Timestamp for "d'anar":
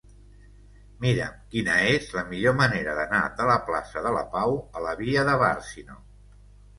2.99-3.19